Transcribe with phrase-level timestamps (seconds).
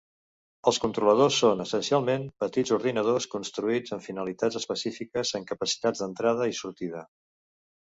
[0.69, 7.07] Els controladors són essencialment petits ordinadors construïts amb finalitats específiques amb capacitats d'entrada i sortida.